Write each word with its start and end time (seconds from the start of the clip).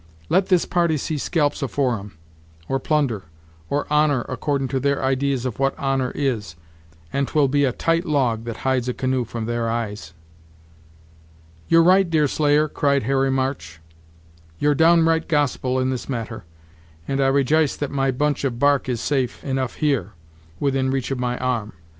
Let 0.29 0.47
this 0.47 0.65
party 0.65 0.97
see 0.97 1.19
scalps 1.19 1.61
afore 1.61 1.99
'em, 1.99 2.17
or 2.67 2.79
plunder, 2.79 3.25
or 3.69 3.85
honor 3.93 4.23
accordin' 4.27 4.67
to 4.69 4.79
their 4.79 5.03
idees 5.03 5.45
of 5.45 5.59
what 5.59 5.77
honor 5.77 6.11
is, 6.15 6.55
and 7.13 7.27
't 7.27 7.35
will 7.35 7.47
be 7.47 7.65
a 7.65 7.71
tight 7.71 8.03
log 8.03 8.45
that 8.45 8.57
hides 8.65 8.89
a 8.89 8.95
canoe 8.95 9.25
from 9.25 9.45
their 9.45 9.69
eyes." 9.69 10.15
"You're 11.67 11.83
right, 11.83 12.09
Deerslayer," 12.09 12.67
cried 12.67 13.03
Harry 13.03 13.29
March; 13.29 13.79
"you're 14.57 14.73
downright 14.73 15.27
Gospel 15.27 15.77
in 15.79 15.91
this 15.91 16.09
matter, 16.09 16.45
and 17.07 17.21
I 17.21 17.27
rej'ice 17.29 17.77
that 17.77 17.91
my 17.91 18.09
bunch 18.09 18.43
of 18.43 18.57
bark 18.57 18.89
is 18.89 18.99
safe 19.01 19.43
enough 19.43 19.75
here, 19.75 20.13
within 20.59 20.89
reach 20.89 21.11
of 21.11 21.19
my 21.19 21.37
arm. 21.37 21.73